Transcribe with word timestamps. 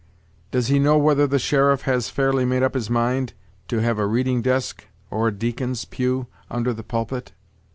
Does 0.49 0.65
he 0.65 0.79
know 0.79 0.97
whether 0.97 1.27
the 1.27 1.37
sheriff 1.37 1.83
has 1.83 2.09
fairly 2.09 2.43
made 2.43 2.63
up 2.63 2.73
his 2.73 2.89
mind 2.89 3.33
to 3.67 3.81
have 3.83 3.99
a 3.99 4.07
reading 4.07 4.41
desk 4.41 4.87
or 5.11 5.27
a 5.27 5.31
deacon's 5.31 5.85
pew 5.85 6.25
under 6.49 6.73
the 6.73 6.81
pulpit?" 6.81 7.33